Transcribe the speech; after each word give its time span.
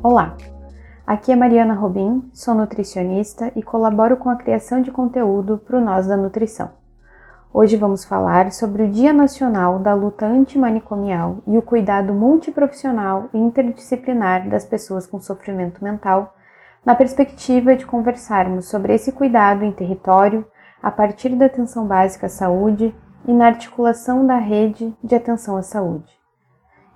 Olá, 0.00 0.36
aqui 1.04 1.32
é 1.32 1.36
Mariana 1.36 1.74
Robin, 1.74 2.30
sou 2.32 2.54
nutricionista 2.54 3.50
e 3.56 3.62
colaboro 3.62 4.16
com 4.16 4.30
a 4.30 4.36
criação 4.36 4.80
de 4.80 4.92
conteúdo 4.92 5.58
para 5.58 5.76
o 5.76 5.80
Nós 5.80 6.06
da 6.06 6.16
Nutrição. 6.16 6.70
Hoje 7.52 7.76
vamos 7.76 8.04
falar 8.04 8.52
sobre 8.52 8.84
o 8.84 8.90
Dia 8.90 9.12
Nacional 9.12 9.80
da 9.80 9.94
Luta 9.94 10.24
Antimanicomial 10.24 11.38
e 11.46 11.58
o 11.58 11.62
cuidado 11.62 12.14
multiprofissional 12.14 13.28
e 13.34 13.38
interdisciplinar 13.38 14.48
das 14.48 14.64
pessoas 14.64 15.04
com 15.04 15.20
sofrimento 15.20 15.82
mental, 15.82 16.34
na 16.84 16.94
perspectiva 16.94 17.74
de 17.74 17.84
conversarmos 17.84 18.68
sobre 18.68 18.94
esse 18.94 19.10
cuidado 19.10 19.64
em 19.64 19.72
território 19.72 20.46
a 20.80 20.92
partir 20.92 21.30
da 21.30 21.46
atenção 21.46 21.86
básica 21.86 22.26
à 22.26 22.30
saúde 22.30 22.94
e 23.26 23.32
na 23.32 23.46
articulação 23.46 24.24
da 24.24 24.36
rede 24.36 24.96
de 25.02 25.16
atenção 25.16 25.56
à 25.56 25.62
saúde. 25.62 26.12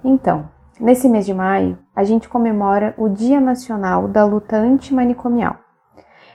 Então, 0.04 0.48
Nesse 0.80 1.08
mês 1.08 1.26
de 1.26 1.34
maio, 1.34 1.78
a 1.94 2.04
gente 2.04 2.28
comemora 2.28 2.94
o 2.96 3.08
Dia 3.08 3.40
Nacional 3.40 4.08
da 4.08 4.24
Luta 4.24 4.56
Antimanicomial. 4.56 5.56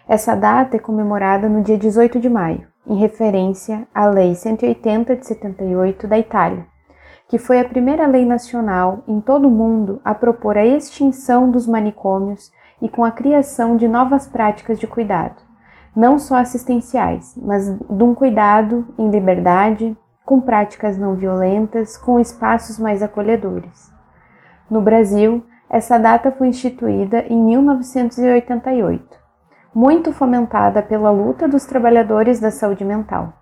Essa 0.07 0.35
data 0.35 0.77
é 0.77 0.79
comemorada 0.79 1.49
no 1.49 1.63
dia 1.63 1.77
18 1.77 2.19
de 2.19 2.29
maio, 2.29 2.67
em 2.85 2.95
referência 2.95 3.87
à 3.93 4.05
Lei 4.05 4.35
180 4.35 5.15
de 5.15 5.25
78 5.25 6.07
da 6.07 6.17
Itália, 6.17 6.65
que 7.27 7.37
foi 7.37 7.59
a 7.59 7.67
primeira 7.67 8.07
lei 8.07 8.25
nacional 8.25 9.03
em 9.07 9.19
todo 9.19 9.47
o 9.47 9.51
mundo 9.51 9.99
a 10.05 10.13
propor 10.15 10.57
a 10.57 10.65
extinção 10.65 11.51
dos 11.51 11.67
manicômios 11.67 12.51
e 12.81 12.87
com 12.87 13.03
a 13.03 13.11
criação 13.11 13.75
de 13.75 13.87
novas 13.87 14.27
práticas 14.27 14.79
de 14.79 14.87
cuidado, 14.87 15.41
não 15.95 16.19
só 16.19 16.35
assistenciais, 16.35 17.35
mas 17.35 17.67
de 17.67 18.03
um 18.03 18.13
cuidado 18.13 18.87
em 18.97 19.09
liberdade, 19.09 19.97
com 20.23 20.39
práticas 20.39 20.97
não 20.97 21.15
violentas, 21.15 21.97
com 21.97 22.19
espaços 22.19 22.77
mais 22.77 23.01
acolhedores. 23.01 23.91
No 24.69 24.81
Brasil, 24.81 25.43
essa 25.69 25.97
data 25.97 26.31
foi 26.31 26.47
instituída 26.47 27.25
em 27.27 27.37
1988, 27.43 29.17
muito 29.75 30.13
fomentada 30.13 30.81
pela 30.81 31.11
luta 31.11 31.47
dos 31.47 31.65
trabalhadores 31.65 32.39
da 32.39 32.51
saúde 32.51 32.85
mental. 32.85 33.33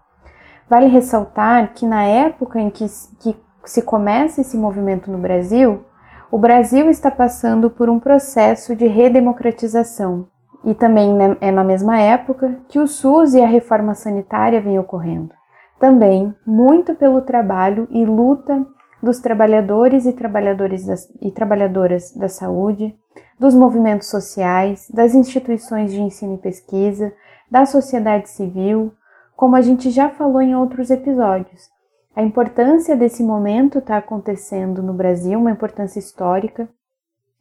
Vale 0.67 0.87
ressaltar 0.87 1.73
que 1.73 1.85
na 1.85 2.03
época 2.03 2.59
em 2.59 2.71
que, 2.71 2.85
que 3.19 3.35
se 3.63 3.83
começa 3.83 4.41
esse 4.41 4.57
movimento 4.57 5.11
no 5.11 5.19
Brasil, 5.19 5.85
o 6.31 6.37
Brasil 6.39 6.89
está 6.89 7.11
passando 7.11 7.69
por 7.69 7.89
um 7.89 7.99
processo 7.99 8.75
de 8.75 8.87
redemocratização 8.87 10.27
e 10.63 10.73
também 10.73 11.13
né, 11.13 11.37
é 11.39 11.51
na 11.51 11.63
mesma 11.63 11.99
época 11.99 12.57
que 12.67 12.79
o 12.79 12.87
SUS 12.87 13.35
e 13.35 13.41
a 13.41 13.47
reforma 13.47 13.93
sanitária 13.93 14.59
vêm 14.59 14.79
ocorrendo. 14.79 15.33
Também 15.79 16.33
muito 16.45 16.95
pelo 16.95 17.21
trabalho 17.21 17.87
e 17.91 18.03
luta 18.03 18.65
dos 19.05 19.19
trabalhadores 19.19 20.07
e, 20.07 20.11
trabalhadores 20.11 20.83
das, 20.83 21.07
e 21.21 21.29
trabalhadoras 21.29 22.11
da 22.13 22.27
saúde, 22.27 22.97
dos 23.39 23.53
movimentos 23.53 24.09
sociais, 24.09 24.89
das 24.91 25.13
instituições 25.13 25.91
de 25.91 26.01
ensino 26.01 26.33
e 26.33 26.39
pesquisa, 26.39 27.13
da 27.49 27.67
sociedade 27.67 28.27
civil, 28.29 28.91
como 29.35 29.55
a 29.55 29.61
gente 29.61 29.91
já 29.91 30.09
falou 30.09 30.41
em 30.41 30.55
outros 30.55 30.89
episódios. 30.89 31.69
A 32.15 32.23
importância 32.23 32.95
desse 32.95 33.21
momento 33.21 33.77
está 33.77 33.97
acontecendo 33.97 34.81
no 34.81 34.93
Brasil, 34.93 35.37
uma 35.39 35.51
importância 35.51 35.99
histórica, 35.99 36.67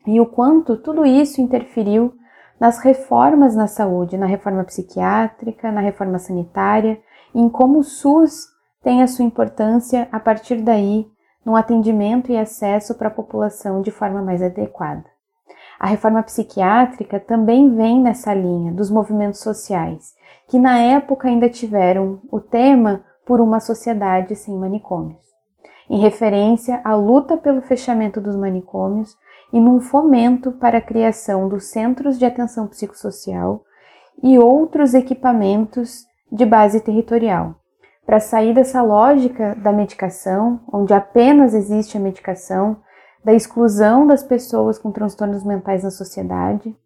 e 0.06 0.20
o 0.20 0.26
quanto 0.26 0.76
tudo 0.76 1.06
isso 1.06 1.40
interferiu 1.40 2.12
nas 2.60 2.78
reformas 2.78 3.56
na 3.56 3.66
saúde, 3.66 4.18
na 4.18 4.26
reforma 4.26 4.64
psiquiátrica, 4.64 5.72
na 5.72 5.80
reforma 5.80 6.18
sanitária, 6.18 7.00
em 7.34 7.48
como 7.48 7.78
o 7.78 7.84
SUS 7.84 8.48
tem 8.82 9.02
a 9.02 9.06
sua 9.06 9.24
importância 9.24 10.06
a 10.12 10.20
partir 10.20 10.56
daí 10.56 11.06
no 11.44 11.56
atendimento 11.56 12.32
e 12.32 12.36
acesso 12.36 12.94
para 12.94 13.08
a 13.08 13.10
população 13.10 13.82
de 13.82 13.90
forma 13.90 14.22
mais 14.22 14.42
adequada. 14.42 15.04
A 15.78 15.86
reforma 15.86 16.22
psiquiátrica 16.22 17.20
também 17.20 17.74
vem 17.74 18.00
nessa 18.00 18.32
linha 18.32 18.72
dos 18.72 18.90
movimentos 18.90 19.40
sociais, 19.40 20.14
que 20.48 20.58
na 20.58 20.78
época 20.78 21.28
ainda 21.28 21.48
tiveram 21.48 22.20
o 22.30 22.40
tema 22.40 23.04
por 23.26 23.40
uma 23.40 23.60
sociedade 23.60 24.36
sem 24.36 24.56
manicômios, 24.56 25.20
em 25.88 25.98
referência 26.00 26.80
à 26.84 26.94
luta 26.94 27.36
pelo 27.36 27.62
fechamento 27.62 28.20
dos 28.20 28.36
manicômios 28.36 29.16
e 29.52 29.60
num 29.60 29.80
fomento 29.80 30.52
para 30.52 30.78
a 30.78 30.82
criação 30.82 31.48
dos 31.48 31.64
centros 31.70 32.18
de 32.18 32.24
atenção 32.24 32.66
psicossocial 32.66 33.64
e 34.22 34.38
outros 34.38 34.94
equipamentos 34.94 36.04
de 36.30 36.44
base 36.44 36.80
territorial, 36.80 37.54
para 38.06 38.20
sair 38.20 38.54
dessa 38.54 38.82
lógica 38.82 39.54
da 39.56 39.72
medicação, 39.72 40.60
onde 40.72 40.92
apenas 40.92 41.54
existe 41.54 41.96
a 41.96 42.00
medicação, 42.00 42.76
da 43.24 43.32
exclusão 43.32 44.06
das 44.06 44.22
pessoas 44.22 44.78
com 44.78 44.92
transtornos 44.92 45.42
mentais 45.42 45.82
na 45.82 45.90
sociedade, 45.90 46.76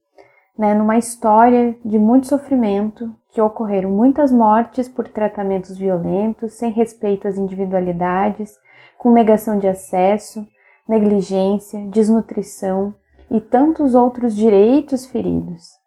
né, 0.57 0.75
numa 0.75 0.97
história 0.97 1.77
de 1.85 1.99
muito 1.99 2.27
sofrimento, 2.27 3.15
que 3.31 3.41
ocorreram 3.41 3.91
muitas 3.91 4.33
mortes 4.33 4.89
por 4.89 5.09
tratamentos 5.09 5.77
violentos, 5.77 6.55
sem 6.55 6.73
respeito 6.73 7.29
às 7.29 7.37
individualidades, 7.37 8.57
com 8.97 9.13
negação 9.13 9.59
de 9.59 9.69
acesso, 9.69 10.47
negligência, 10.89 11.87
desnutrição 11.89 12.95
e 13.31 13.41
tantos 13.41 13.95
outros 13.95 14.35
direitos 14.35 15.07
feridos. 15.07 15.78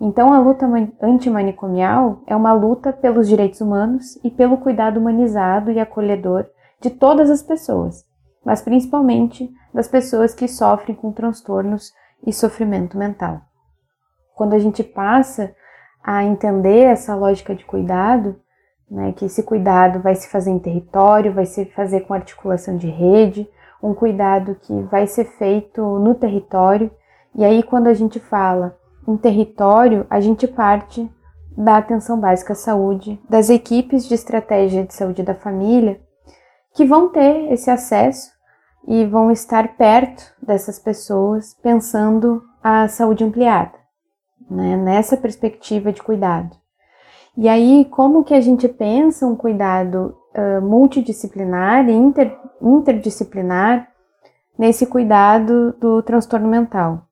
Então, 0.00 0.32
a 0.32 0.38
luta 0.38 0.66
antimanicomial 1.00 2.20
é 2.26 2.36
uma 2.36 2.52
luta 2.52 2.92
pelos 2.92 3.26
direitos 3.26 3.60
humanos 3.60 4.18
e 4.22 4.30
pelo 4.30 4.58
cuidado 4.58 5.00
humanizado 5.00 5.72
e 5.72 5.80
acolhedor 5.80 6.46
de 6.80 6.90
todas 6.90 7.30
as 7.30 7.42
pessoas, 7.42 8.04
mas 8.44 8.60
principalmente 8.60 9.50
das 9.72 9.88
pessoas 9.88 10.34
que 10.34 10.46
sofrem 10.46 10.94
com 10.94 11.12
transtornos 11.12 11.92
e 12.26 12.32
sofrimento 12.32 12.98
mental. 12.98 13.40
Quando 14.34 14.52
a 14.52 14.58
gente 14.58 14.84
passa 14.84 15.54
a 16.04 16.22
entender 16.22 16.84
essa 16.84 17.14
lógica 17.14 17.54
de 17.54 17.64
cuidado, 17.64 18.36
né, 18.90 19.12
que 19.12 19.24
esse 19.24 19.42
cuidado 19.42 20.00
vai 20.00 20.14
se 20.14 20.28
fazer 20.28 20.50
em 20.50 20.58
território, 20.58 21.32
vai 21.32 21.46
se 21.46 21.64
fazer 21.64 22.02
com 22.02 22.14
articulação 22.14 22.76
de 22.76 22.88
rede, 22.88 23.48
um 23.82 23.94
cuidado 23.94 24.54
que 24.56 24.78
vai 24.82 25.06
ser 25.06 25.24
feito 25.24 25.80
no 25.98 26.14
território, 26.14 26.90
e 27.34 27.44
aí 27.44 27.62
quando 27.62 27.88
a 27.88 27.94
gente 27.94 28.20
fala 28.20 28.76
em 29.06 29.16
território, 29.16 30.06
a 30.10 30.20
gente 30.20 30.46
parte 30.46 31.10
da 31.56 31.78
atenção 31.78 32.20
básica 32.20 32.52
à 32.52 32.56
saúde, 32.56 33.20
das 33.28 33.48
equipes 33.48 34.06
de 34.06 34.14
estratégia 34.14 34.84
de 34.84 34.94
saúde 34.94 35.22
da 35.22 35.34
família, 35.34 36.00
que 36.74 36.84
vão 36.84 37.08
ter 37.08 37.52
esse 37.52 37.70
acesso 37.70 38.30
e 38.86 39.04
vão 39.06 39.30
estar 39.30 39.76
perto 39.76 40.22
dessas 40.40 40.78
pessoas, 40.78 41.54
pensando 41.62 42.42
a 42.62 42.88
saúde 42.88 43.24
ampliada, 43.24 43.72
né, 44.50 44.76
nessa 44.76 45.16
perspectiva 45.16 45.92
de 45.92 46.02
cuidado. 46.02 46.54
E 47.36 47.48
aí, 47.48 47.84
como 47.90 48.24
que 48.24 48.34
a 48.34 48.40
gente 48.40 48.68
pensa 48.68 49.26
um 49.26 49.36
cuidado 49.36 50.16
uh, 50.34 50.60
multidisciplinar 50.62 51.88
e 51.88 51.92
inter, 51.92 52.36
interdisciplinar 52.62 53.88
nesse 54.58 54.86
cuidado 54.86 55.74
do 55.78 56.02
transtorno 56.02 56.48
mental? 56.48 57.05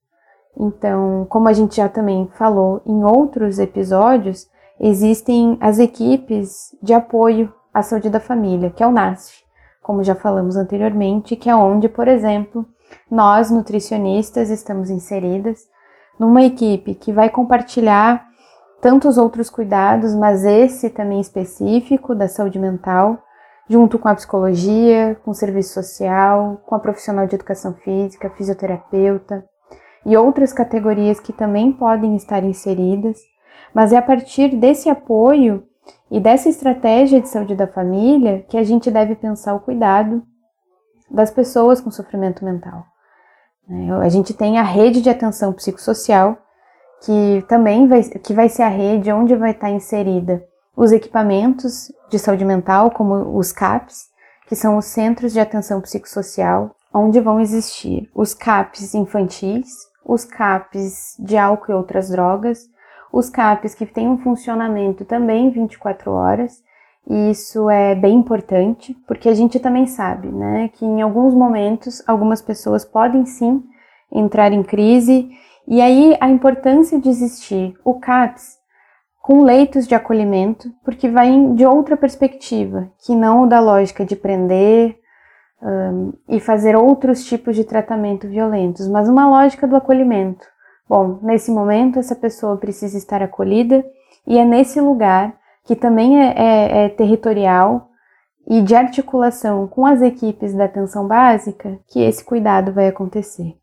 Então, 0.58 1.26
como 1.28 1.48
a 1.48 1.52
gente 1.52 1.76
já 1.76 1.88
também 1.88 2.28
falou 2.34 2.80
em 2.86 3.04
outros 3.04 3.58
episódios, 3.58 4.48
existem 4.78 5.58
as 5.60 5.78
equipes 5.78 6.76
de 6.82 6.92
apoio 6.92 7.52
à 7.72 7.82
saúde 7.82 8.08
da 8.08 8.20
família, 8.20 8.70
que 8.70 8.82
é 8.82 8.86
o 8.86 8.92
NASF, 8.92 9.44
como 9.82 10.04
já 10.04 10.14
falamos 10.14 10.56
anteriormente, 10.56 11.36
que 11.36 11.50
é 11.50 11.56
onde, 11.56 11.88
por 11.88 12.08
exemplo, 12.08 12.64
nós 13.10 13.50
nutricionistas 13.50 14.50
estamos 14.50 14.90
inseridas 14.90 15.60
numa 16.18 16.42
equipe 16.42 16.94
que 16.94 17.12
vai 17.12 17.28
compartilhar 17.28 18.24
tantos 18.80 19.18
outros 19.18 19.50
cuidados, 19.50 20.14
mas 20.14 20.44
esse 20.44 20.90
também 20.90 21.20
específico 21.20 22.14
da 22.14 22.28
saúde 22.28 22.58
mental, 22.58 23.18
junto 23.68 23.98
com 23.98 24.08
a 24.08 24.14
psicologia, 24.14 25.18
com 25.24 25.30
o 25.30 25.34
serviço 25.34 25.72
social, 25.72 26.62
com 26.66 26.74
a 26.74 26.78
profissional 26.78 27.26
de 27.26 27.34
educação 27.34 27.74
física, 27.74 28.30
fisioterapeuta, 28.30 29.44
e 30.04 30.16
outras 30.16 30.52
categorias 30.52 31.18
que 31.20 31.32
também 31.32 31.72
podem 31.72 32.16
estar 32.16 32.44
inseridas, 32.44 33.18
mas 33.72 33.92
é 33.92 33.96
a 33.96 34.02
partir 34.02 34.54
desse 34.56 34.88
apoio 34.88 35.64
e 36.10 36.20
dessa 36.20 36.48
estratégia 36.48 37.20
de 37.20 37.28
saúde 37.28 37.54
da 37.54 37.66
família 37.66 38.44
que 38.48 38.56
a 38.56 38.62
gente 38.62 38.90
deve 38.90 39.14
pensar 39.14 39.54
o 39.54 39.60
cuidado 39.60 40.22
das 41.10 41.30
pessoas 41.30 41.80
com 41.80 41.90
sofrimento 41.90 42.44
mental. 42.44 42.84
Né? 43.68 43.92
A 44.00 44.08
gente 44.08 44.34
tem 44.34 44.58
a 44.58 44.62
rede 44.62 45.00
de 45.00 45.10
atenção 45.10 45.52
psicossocial, 45.52 46.38
que 47.04 47.44
também 47.48 47.86
vai, 47.86 48.02
que 48.02 48.32
vai 48.32 48.48
ser 48.48 48.62
a 48.62 48.68
rede 48.68 49.12
onde 49.12 49.34
vai 49.36 49.50
estar 49.50 49.70
inserida 49.70 50.44
os 50.76 50.90
equipamentos 50.90 51.92
de 52.10 52.18
saúde 52.18 52.44
mental, 52.44 52.90
como 52.90 53.36
os 53.36 53.52
CAPs, 53.52 54.08
que 54.48 54.56
são 54.56 54.76
os 54.76 54.86
Centros 54.86 55.32
de 55.32 55.40
Atenção 55.40 55.80
Psicossocial, 55.80 56.74
onde 56.92 57.20
vão 57.20 57.40
existir 57.40 58.10
os 58.14 58.34
CAPs 58.34 58.94
infantis, 58.94 59.68
os 60.04 60.24
CAPs 60.24 61.16
de 61.18 61.36
álcool 61.36 61.72
e 61.72 61.74
outras 61.74 62.10
drogas, 62.10 62.68
os 63.12 63.30
CAPs 63.30 63.74
que 63.74 63.86
têm 63.86 64.08
um 64.08 64.18
funcionamento 64.18 65.04
também 65.04 65.50
24 65.50 66.10
horas, 66.10 66.62
e 67.08 67.30
isso 67.30 67.68
é 67.70 67.94
bem 67.94 68.16
importante, 68.16 68.94
porque 69.06 69.28
a 69.28 69.34
gente 69.34 69.60
também 69.60 69.86
sabe, 69.86 70.28
né, 70.28 70.68
que 70.68 70.84
em 70.84 71.02
alguns 71.02 71.34
momentos 71.34 72.02
algumas 72.06 72.42
pessoas 72.42 72.84
podem 72.84 73.24
sim 73.26 73.62
entrar 74.10 74.52
em 74.52 74.62
crise, 74.62 75.30
e 75.66 75.80
aí 75.80 76.16
a 76.20 76.28
importância 76.28 76.98
de 77.00 77.08
existir 77.08 77.74
o 77.84 77.94
CAPS 77.94 78.58
com 79.22 79.42
leitos 79.42 79.86
de 79.86 79.94
acolhimento, 79.94 80.70
porque 80.84 81.08
vai 81.08 81.30
de 81.54 81.64
outra 81.64 81.96
perspectiva, 81.96 82.90
que 83.04 83.14
não 83.14 83.48
da 83.48 83.58
lógica 83.58 84.04
de 84.04 84.14
prender 84.14 84.98
um, 85.64 86.12
e 86.28 86.38
fazer 86.38 86.76
outros 86.76 87.24
tipos 87.24 87.56
de 87.56 87.64
tratamento 87.64 88.28
violentos, 88.28 88.86
mas 88.86 89.08
uma 89.08 89.26
lógica 89.26 89.66
do 89.66 89.74
acolhimento. 89.74 90.46
Bom, 90.86 91.18
nesse 91.22 91.50
momento 91.50 91.98
essa 91.98 92.14
pessoa 92.14 92.58
precisa 92.58 92.98
estar 92.98 93.22
acolhida 93.22 93.82
e 94.26 94.38
é 94.38 94.44
nesse 94.44 94.80
lugar 94.80 95.34
que 95.64 95.74
também 95.74 96.20
é, 96.20 96.34
é, 96.36 96.84
é 96.84 96.88
territorial 96.90 97.88
e 98.46 98.60
de 98.60 98.74
articulação 98.74 99.66
com 99.66 99.86
as 99.86 100.02
equipes 100.02 100.52
da 100.52 100.66
atenção 100.66 101.08
básica 101.08 101.78
que 101.88 102.00
esse 102.00 102.22
cuidado 102.22 102.72
vai 102.72 102.88
acontecer. 102.88 103.56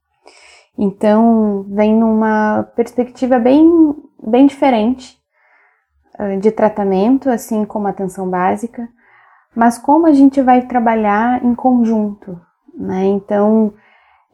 Então, 0.75 1.65
vem 1.69 1.94
numa 1.94 2.63
perspectiva 2.75 3.38
bem, 3.38 3.69
bem 4.24 4.48
diferente 4.48 5.21
de 6.39 6.51
tratamento, 6.51 7.30
assim 7.30 7.65
como 7.65 7.88
a 7.88 7.92
atenção 7.92 8.30
básica, 8.30 8.88
mas 9.56 9.77
como 9.77 10.07
a 10.07 10.13
gente 10.13 10.42
vai 10.42 10.63
trabalhar 10.63 11.44
em 11.44 11.53
conjunto, 11.53 12.39
né? 12.77 13.06
Então, 13.06 13.74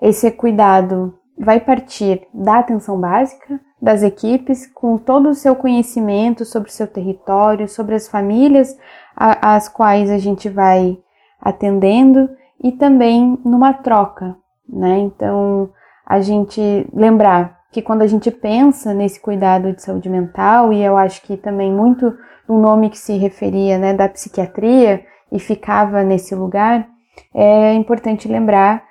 esse 0.02 0.30
cuidado 0.32 1.18
vai 1.38 1.60
partir 1.60 2.28
da 2.34 2.60
atenção 2.60 3.00
básica, 3.00 3.60
das 3.82 4.02
equipes, 4.02 4.66
com 4.74 4.98
todo 4.98 5.30
o 5.30 5.36
seu 5.36 5.56
conhecimento 5.56 6.44
sobre 6.46 6.70
o 6.70 6.74
seu 6.74 6.88
território, 6.88 7.68
sobre 7.68 7.94
as 7.94 8.08
famílias 8.08 8.76
às 9.16 9.70
quais 9.70 10.10
a 10.10 10.18
gente 10.18 10.50
vai 10.50 10.98
atendendo 11.40 12.30
e 12.64 12.72
também 12.72 13.40
numa 13.46 13.74
troca, 13.74 14.36
né? 14.68 14.98
Então, 15.00 15.70
a 16.06 16.20
gente 16.20 16.88
lembrar 16.94 17.58
que 17.72 17.82
quando 17.82 18.02
a 18.02 18.08
gente 18.08 18.32
pensa 18.32 18.94
nesse 18.94 19.20
cuidado 19.20 19.74
de 19.74 19.82
saúde 19.82 20.10
mental, 20.10 20.74
e 20.74 20.84
eu 20.84 20.98
acho 20.98 21.22
que 21.22 21.38
também 21.38 21.72
muito 21.72 22.18
do 22.48 22.58
nome 22.58 22.90
que 22.90 22.98
se 22.98 23.18
referia, 23.18 23.78
né, 23.78 23.94
da 23.94 24.08
psiquiatria 24.08 25.06
e 25.32 25.40
ficava 25.40 26.04
nesse 26.04 26.34
lugar, 26.34 26.88
é 27.34 27.74
importante 27.74 28.28
lembrar 28.28 28.84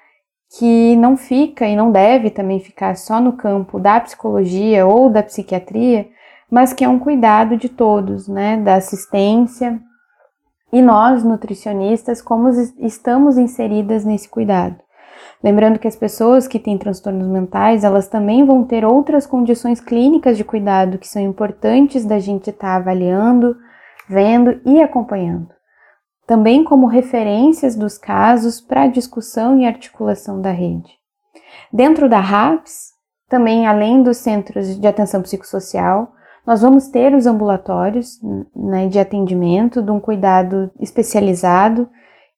que 0.59 0.95
não 0.97 1.17
fica 1.17 1.67
e 1.67 1.75
não 1.75 1.91
deve 1.91 2.31
também 2.31 2.61
ficar 2.61 2.97
só 2.97 3.21
no 3.21 3.33
campo 3.33 3.79
da 3.79 4.01
psicologia 4.01 4.87
ou 4.87 5.11
da 5.11 5.23
psiquiatria, 5.23 6.09
mas 6.51 6.73
que 6.73 6.85
é 6.85 6.89
um 6.89 6.99
cuidado 6.99 7.57
de 7.57 7.69
todos, 7.69 8.29
né, 8.29 8.57
da 8.57 8.77
assistência. 8.77 9.81
E 10.73 10.83
nós, 10.83 11.25
nutricionistas, 11.25 12.21
como 12.21 12.49
estamos 12.79 13.39
inseridas 13.39 14.05
nesse 14.05 14.29
cuidado. 14.29 14.77
Lembrando 15.47 15.79
que 15.79 15.87
as 15.87 15.95
pessoas 15.95 16.49
que 16.49 16.59
têm 16.59 16.77
transtornos 16.77 17.29
mentais, 17.29 17.85
elas 17.85 18.09
também 18.09 18.45
vão 18.45 18.65
ter 18.65 18.85
outras 18.85 19.29
condições 19.29 19.81
clínicas 19.81 20.37
de 20.37 20.43
cuidado 20.43 20.99
que 20.99 21.07
são 21.07 21.23
importantes 21.23 22.05
da 22.05 22.19
gente 22.19 22.51
estar 22.51 22.67
tá 22.67 22.75
avaliando, 22.75 23.57
vendo 24.09 24.61
e 24.65 24.83
acompanhando. 24.83 25.55
Também 26.27 26.65
como 26.65 26.89
referências 26.89 27.77
dos 27.77 27.97
casos 27.97 28.61
para 28.61 28.89
discussão 28.89 29.57
e 29.61 29.65
articulação 29.65 30.41
da 30.41 30.51
rede. 30.51 30.91
Dentro 31.73 32.09
da 32.09 32.19
RAPS, 32.19 32.89
também 33.29 33.69
além 33.69 34.03
dos 34.03 34.17
centros 34.17 34.77
de 34.77 34.89
atenção 34.89 35.23
psicossocial, 35.23 36.13
nós 36.45 36.61
vamos 36.61 36.89
ter 36.89 37.15
os 37.15 37.25
ambulatórios 37.25 38.19
né, 38.53 38.89
de 38.89 38.99
atendimento, 38.99 39.81
de 39.81 39.93
um 39.93 40.01
cuidado 40.01 40.73
especializado, 40.81 41.89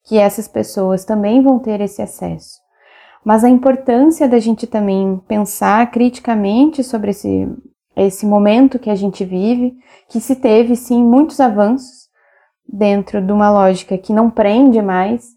que 0.03 0.19
essas 0.19 0.47
pessoas 0.47 1.03
também 1.03 1.41
vão 1.41 1.57
ter 1.57 1.81
esse 1.81 2.03
acesso 2.03 2.68
mas 3.23 3.43
a 3.43 3.49
importância 3.49 4.27
da 4.27 4.39
gente 4.39 4.65
também 4.65 5.21
pensar 5.27 5.89
criticamente 5.91 6.83
sobre 6.83 7.11
esse, 7.11 7.47
esse 7.95 8.25
momento 8.25 8.79
que 8.79 8.89
a 8.89 8.95
gente 8.95 9.25
vive, 9.25 9.77
que 10.07 10.19
se 10.19 10.35
teve 10.35 10.75
sim 10.75 11.03
muitos 11.03 11.39
avanços 11.39 12.09
dentro 12.67 13.21
de 13.21 13.31
uma 13.31 13.51
lógica 13.51 13.97
que 13.97 14.13
não 14.13 14.29
prende 14.29 14.81
mais 14.81 15.27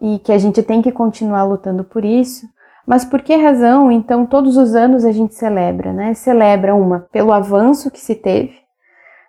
e 0.00 0.18
que 0.18 0.32
a 0.32 0.38
gente 0.38 0.62
tem 0.62 0.82
que 0.82 0.92
continuar 0.92 1.44
lutando 1.44 1.84
por 1.84 2.04
isso. 2.04 2.46
Mas 2.86 3.04
por 3.04 3.22
que 3.22 3.34
razão, 3.36 3.90
então, 3.90 4.26
todos 4.26 4.56
os 4.56 4.74
anos 4.74 5.04
a 5.04 5.12
gente 5.12 5.34
celebra, 5.34 5.92
né? 5.92 6.14
Celebra 6.14 6.74
uma 6.74 7.06
pelo 7.12 7.32
avanço 7.32 7.90
que 7.90 8.00
se 8.00 8.14
teve 8.14 8.54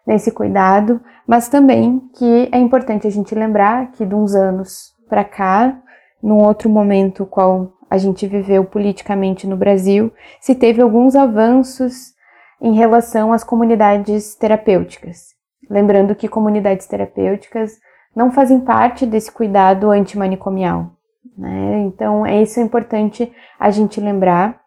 nesse 0.06 0.32
cuidado, 0.32 1.00
mas 1.26 1.48
também 1.48 2.00
que 2.16 2.50
é 2.52 2.58
importante 2.58 3.08
a 3.08 3.12
gente 3.12 3.34
lembrar 3.36 3.92
que 3.92 4.06
de 4.06 4.16
uns 4.16 4.36
anos 4.36 4.94
para 5.08 5.24
cá 5.24 5.78
num 6.24 6.42
outro 6.42 6.70
momento 6.70 7.26
qual 7.26 7.74
a 7.90 7.98
gente 7.98 8.26
viveu 8.26 8.64
politicamente 8.64 9.46
no 9.46 9.58
Brasil, 9.58 10.12
se 10.40 10.56
teve 10.56 10.82
alguns 10.82 11.16
avanços 11.16 12.14
em 12.62 12.74
relação 12.74 13.34
às 13.34 13.44
comunidades 13.44 14.34
terapêuticas. 14.34 15.34
Lembrando 15.70 16.16
que 16.16 16.30
comunidades 16.30 16.88
terapêuticas 16.88 17.74
não 18.16 18.32
fazem 18.32 18.62
parte 18.62 19.06
desse 19.06 19.32
cuidado 19.32 19.92
antimanicomial. 19.92 20.92
Né? 21.38 21.82
Então, 21.82 22.26
é 22.26 22.42
isso 22.42 22.60
é 22.60 22.64
importante 22.64 23.32
a 23.60 23.70
gente 23.70 24.00
lembrar 24.00 24.62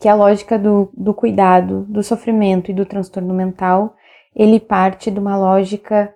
que 0.00 0.08
a 0.08 0.14
lógica 0.14 0.58
do, 0.58 0.90
do 0.94 1.14
cuidado, 1.14 1.86
do 1.88 2.02
sofrimento 2.02 2.70
e 2.70 2.74
do 2.74 2.84
transtorno 2.84 3.32
mental, 3.32 3.94
ele 4.34 4.58
parte 4.58 5.12
de 5.12 5.18
uma 5.18 5.36
lógica 5.36 6.12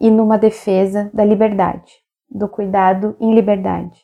e 0.00 0.10
numa 0.10 0.36
defesa 0.36 1.10
da 1.14 1.24
liberdade 1.24 2.03
do 2.34 2.48
cuidado 2.48 3.16
em 3.20 3.32
liberdade, 3.32 4.02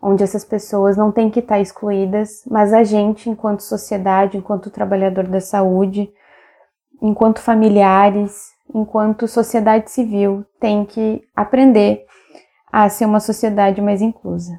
onde 0.00 0.22
essas 0.22 0.44
pessoas 0.44 0.96
não 0.96 1.10
têm 1.10 1.30
que 1.30 1.40
estar 1.40 1.58
excluídas, 1.58 2.44
mas 2.50 2.74
a 2.74 2.84
gente, 2.84 3.30
enquanto 3.30 3.60
sociedade, 3.62 4.36
enquanto 4.36 4.70
trabalhador 4.70 5.26
da 5.26 5.40
saúde, 5.40 6.12
enquanto 7.00 7.40
familiares, 7.40 8.50
enquanto 8.74 9.26
sociedade 9.26 9.90
civil, 9.90 10.44
tem 10.60 10.84
que 10.84 11.22
aprender 11.34 12.04
a 12.70 12.88
ser 12.90 13.06
uma 13.06 13.20
sociedade 13.20 13.80
mais 13.80 14.02
inclusa. 14.02 14.52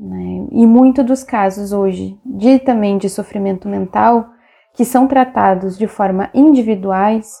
Né? 0.00 0.46
E 0.52 0.66
muito 0.66 1.04
dos 1.04 1.22
casos 1.22 1.72
hoje, 1.72 2.18
de 2.24 2.58
também 2.58 2.96
de 2.96 3.10
sofrimento 3.10 3.68
mental, 3.68 4.26
que 4.74 4.84
são 4.84 5.06
tratados 5.06 5.76
de 5.76 5.86
forma 5.86 6.30
individuais, 6.32 7.32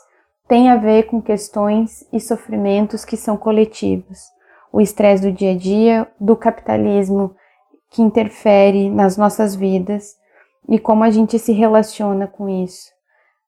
tem 0.46 0.70
a 0.70 0.76
ver 0.76 1.04
com 1.04 1.20
questões 1.22 2.06
e 2.12 2.18
sofrimentos 2.20 3.04
que 3.04 3.16
são 3.16 3.36
coletivos 3.36 4.37
o 4.72 4.80
estresse 4.80 5.22
do 5.22 5.32
dia 5.32 5.52
a 5.52 5.56
dia, 5.56 6.08
do 6.20 6.36
capitalismo 6.36 7.34
que 7.90 8.02
interfere 8.02 8.90
nas 8.90 9.16
nossas 9.16 9.54
vidas 9.54 10.16
e 10.68 10.78
como 10.78 11.04
a 11.04 11.10
gente 11.10 11.38
se 11.38 11.52
relaciona 11.52 12.26
com 12.26 12.48
isso, 12.48 12.90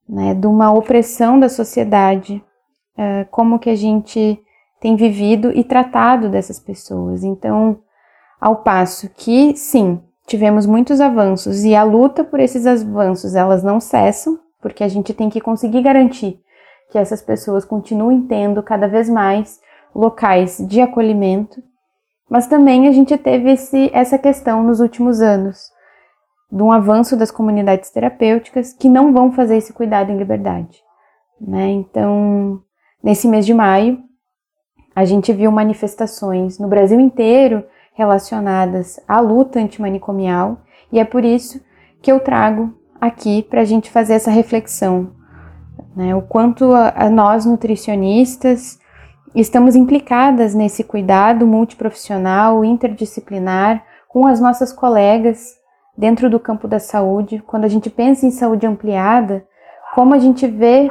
né? 0.09 0.35
De 0.35 0.47
uma 0.47 0.73
opressão 0.73 1.39
da 1.39 1.49
sociedade, 1.49 2.43
uh, 2.97 3.29
como 3.31 3.59
que 3.59 3.69
a 3.69 3.77
gente 3.77 4.43
tem 4.81 4.97
vivido 4.97 5.53
e 5.53 5.63
tratado 5.63 6.31
dessas 6.31 6.59
pessoas. 6.59 7.23
Então, 7.23 7.81
ao 8.41 8.57
passo 8.63 9.11
que, 9.11 9.55
sim, 9.55 10.01
tivemos 10.27 10.65
muitos 10.65 11.01
avanços 11.01 11.65
e 11.65 11.75
a 11.75 11.83
luta 11.83 12.25
por 12.25 12.41
esses 12.41 12.67
avanços 12.67 13.35
elas 13.35 13.63
não 13.63 13.79
cessam, 13.79 14.39
porque 14.63 14.83
a 14.83 14.89
gente 14.89 15.13
tem 15.13 15.29
que 15.29 15.41
conseguir 15.41 15.83
garantir 15.83 16.41
que 16.91 16.99
essas 16.99 17.21
pessoas 17.21 17.65
continuem 17.65 18.23
tendo 18.23 18.63
cada 18.63 18.89
vez 18.89 19.09
mais 19.09 19.61
locais 19.95 20.59
de 20.59 20.81
acolhimento, 20.81 21.63
mas 22.29 22.47
também 22.47 22.87
a 22.87 22.93
gente 22.93 23.17
teve 23.19 23.51
esse, 23.51 23.91
essa 23.93 24.19
questão 24.19 24.63
nos 24.63 24.81
últimos 24.81 25.21
anos 25.21 25.71
de 26.51 26.63
um 26.63 26.73
avanço 26.73 27.17
das 27.17 27.31
comunidades 27.31 27.91
terapêuticas 27.91 28.73
que 28.73 28.89
não 28.89 29.13
vão 29.13 29.33
fazer 29.33 29.57
esse 29.57 29.73
cuidado 29.73 30.11
em 30.11 30.17
liberdade. 30.17 30.83
Né? 31.41 31.69
Então, 31.71 32.61
nesse 33.03 33.29
mês 33.29 33.47
de 33.47 33.55
maio, 33.55 33.99
a 34.95 35.05
gente 35.05 35.33
viu 35.33 35.51
manifestações 35.53 36.59
no 36.59 36.69
Brasil 36.69 36.99
inteiro 36.99 37.65
relacionadas 37.95 39.01
à 39.07 39.21
luta 39.21 39.61
antimanicomial 39.61 40.59
e 40.93 40.99
é 40.99 41.05
por 41.05 41.25
isso 41.25 41.61
que 42.03 42.11
eu 42.11 42.21
trago 42.21 42.75
aqui 43.01 43.43
para 43.43 43.61
a 43.61 43.65
gente 43.65 43.91
fazer 43.91 44.15
essa 44.15 44.31
reflexão. 44.31 45.13
Né? 45.97 46.15
O 46.15 46.23
quanto 46.23 46.73
a, 46.73 46.93
a 46.97 47.11
nós 47.11 47.47
nutricionistas 47.47 48.79
Estamos 49.35 49.77
implicadas 49.77 50.55
nesse 50.55 50.83
cuidado 50.83 51.47
multiprofissional, 51.47 52.65
interdisciplinar, 52.65 53.85
com 54.09 54.27
as 54.27 54.41
nossas 54.41 54.73
colegas 54.73 55.57
dentro 55.97 56.29
do 56.29 56.41
campo 56.41 56.67
da 56.67 56.81
saúde, 56.81 57.41
quando 57.47 57.65
a 57.65 57.69
gente 57.69 57.89
pensa 57.89 58.27
em 58.27 58.33
saúde 58.33 58.67
ampliada, 58.67 59.47
como 59.95 60.15
a 60.15 60.19
gente 60.19 60.49
vê 60.49 60.91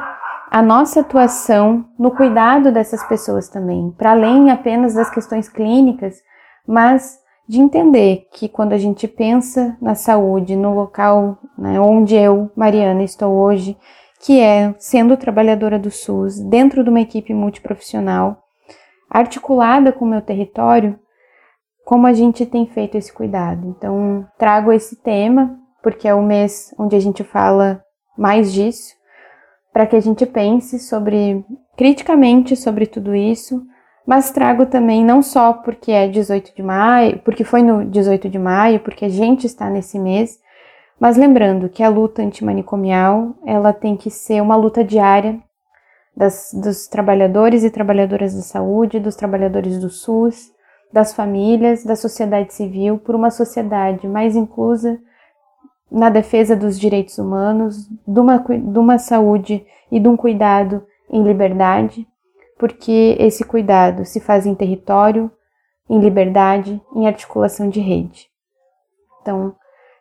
a 0.50 0.62
nossa 0.62 1.00
atuação 1.00 1.84
no 1.98 2.10
cuidado 2.10 2.72
dessas 2.72 3.02
pessoas 3.04 3.48
também, 3.48 3.94
para 3.96 4.12
além 4.12 4.50
apenas 4.50 4.94
das 4.94 5.10
questões 5.10 5.48
clínicas, 5.48 6.16
mas 6.66 7.18
de 7.46 7.60
entender 7.60 8.26
que 8.32 8.48
quando 8.48 8.72
a 8.72 8.78
gente 8.78 9.06
pensa 9.06 9.76
na 9.82 9.94
saúde, 9.94 10.56
no 10.56 10.74
local 10.74 11.36
né, 11.58 11.78
onde 11.78 12.14
eu, 12.16 12.50
Mariana, 12.56 13.02
estou 13.02 13.34
hoje, 13.34 13.76
que 14.20 14.38
é 14.38 14.74
sendo 14.78 15.16
trabalhadora 15.16 15.78
do 15.78 15.90
SUS, 15.90 16.38
dentro 16.38 16.84
de 16.84 16.90
uma 16.90 17.00
equipe 17.00 17.32
multiprofissional, 17.32 18.42
articulada 19.10 19.92
com 19.92 20.04
o 20.04 20.08
meu 20.08 20.20
território, 20.20 20.98
como 21.84 22.06
a 22.06 22.12
gente 22.12 22.44
tem 22.44 22.66
feito 22.66 22.96
esse 22.96 23.12
cuidado. 23.12 23.66
Então, 23.66 24.26
trago 24.38 24.72
esse 24.72 24.96
tema, 25.02 25.58
porque 25.82 26.06
é 26.06 26.14
o 26.14 26.22
mês 26.22 26.74
onde 26.78 26.94
a 26.94 27.00
gente 27.00 27.24
fala 27.24 27.82
mais 28.16 28.52
disso, 28.52 28.94
para 29.72 29.86
que 29.86 29.96
a 29.96 30.00
gente 30.00 30.26
pense 30.26 30.78
sobre 30.78 31.44
criticamente 31.76 32.54
sobre 32.56 32.86
tudo 32.86 33.14
isso, 33.14 33.62
mas 34.06 34.30
trago 34.30 34.66
também 34.66 35.04
não 35.04 35.22
só 35.22 35.52
porque 35.52 35.92
é 35.92 36.06
18 36.06 36.54
de 36.54 36.62
maio, 36.62 37.20
porque 37.20 37.42
foi 37.42 37.62
no 37.62 37.84
18 37.84 38.28
de 38.28 38.38
maio, 38.38 38.80
porque 38.80 39.06
a 39.06 39.08
gente 39.08 39.46
está 39.46 39.70
nesse 39.70 39.98
mês, 39.98 40.38
mas 41.00 41.16
lembrando 41.16 41.70
que 41.70 41.82
a 41.82 41.88
luta 41.88 42.20
antimanicomial, 42.20 43.34
ela 43.46 43.72
tem 43.72 43.96
que 43.96 44.10
ser 44.10 44.42
uma 44.42 44.54
luta 44.54 44.84
diária 44.84 45.40
das, 46.14 46.50
dos 46.52 46.86
trabalhadores 46.86 47.64
e 47.64 47.70
trabalhadoras 47.70 48.34
da 48.34 48.42
saúde, 48.42 49.00
dos 49.00 49.16
trabalhadores 49.16 49.80
do 49.80 49.88
SUS, 49.88 50.52
das 50.92 51.14
famílias, 51.14 51.84
da 51.84 51.96
sociedade 51.96 52.52
civil, 52.52 52.98
por 52.98 53.14
uma 53.14 53.30
sociedade 53.30 54.06
mais 54.06 54.36
inclusa 54.36 55.00
na 55.90 56.10
defesa 56.10 56.54
dos 56.54 56.78
direitos 56.78 57.16
humanos, 57.16 57.88
de 58.06 58.20
uma, 58.20 58.38
de 58.38 58.78
uma 58.78 58.98
saúde 58.98 59.64
e 59.90 59.98
de 59.98 60.06
um 60.06 60.16
cuidado 60.16 60.86
em 61.08 61.22
liberdade, 61.22 62.06
porque 62.58 63.16
esse 63.18 63.42
cuidado 63.42 64.04
se 64.04 64.20
faz 64.20 64.44
em 64.44 64.54
território, 64.54 65.30
em 65.88 65.98
liberdade, 65.98 66.80
em 66.94 67.06
articulação 67.06 67.70
de 67.70 67.80
rede. 67.80 68.28
Então, 69.22 69.54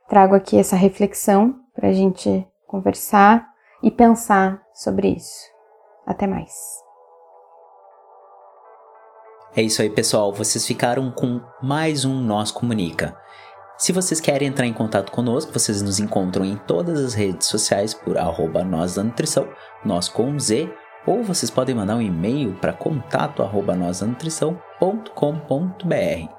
trago 0.10 0.36
aqui 0.36 0.58
essa 0.58 0.76
reflexão 0.76 1.56
para 1.74 1.90
a 1.90 1.94
gente 1.94 2.46
conversar 2.68 3.48
e 3.82 3.90
pensar 3.90 4.62
sobre 4.74 5.10
isso. 5.10 5.48
Até 6.06 6.28
mais. 6.28 6.52
É 9.56 9.62
isso 9.62 9.82
aí, 9.82 9.90
pessoal. 9.90 10.34
Vocês 10.34 10.66
ficaram 10.66 11.12
com 11.12 11.42
mais 11.62 12.06
um 12.06 12.22
Nós 12.22 12.52
Comunica. 12.52 13.16
Se 13.78 13.94
vocês 13.94 14.20
querem 14.20 14.50
entrar 14.50 14.66
em 14.66 14.74
contato 14.74 15.12
conosco, 15.12 15.54
vocês 15.54 15.82
nos 15.82 16.00
encontram 16.00 16.44
em 16.44 16.58
todas 16.58 17.00
as 17.00 17.14
redes 17.14 17.48
sociais 17.48 17.94
por 17.94 18.18
arroba 18.18 18.64
nós 18.64 18.96
da 18.96 19.04
nutrição, 19.04 19.48
nós 19.86 20.10
com 20.10 20.38
Z, 20.38 20.70
ou 21.08 21.24
vocês 21.24 21.50
podem 21.50 21.74
mandar 21.74 21.96
um 21.96 22.02
e-mail 22.02 22.56
para 22.56 22.74
contato 22.74 23.42
arroba 23.42 23.76
nutrição.com.br. 23.76 26.39